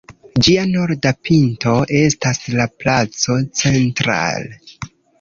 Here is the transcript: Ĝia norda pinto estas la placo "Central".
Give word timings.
Ĝia 0.45 0.63
norda 0.69 1.11
pinto 1.27 1.75
estas 2.01 2.43
la 2.57 2.69
placo 2.83 3.39
"Central". 3.63 4.53